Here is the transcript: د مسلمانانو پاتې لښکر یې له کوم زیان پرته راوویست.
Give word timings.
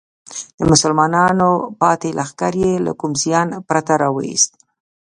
د 0.57 0.59
مسلمانانو 0.71 1.49
پاتې 1.81 2.09
لښکر 2.17 2.53
یې 2.63 2.73
له 2.85 2.91
کوم 2.99 3.11
زیان 3.23 3.47
پرته 3.69 3.93
راوویست. 4.01 4.51